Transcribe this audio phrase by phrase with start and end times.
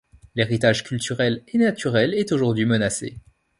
[0.33, 3.19] L'héritage culturel et naturel est aujourd'hui menacé.